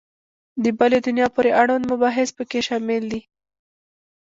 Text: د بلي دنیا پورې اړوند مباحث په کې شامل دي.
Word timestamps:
د 0.63 0.65
بلي 0.79 0.99
دنیا 1.07 1.27
پورې 1.35 1.51
اړوند 1.61 1.83
مباحث 1.93 2.29
په 2.37 2.43
کې 2.49 2.59
شامل 2.67 3.03
دي. 3.11 3.21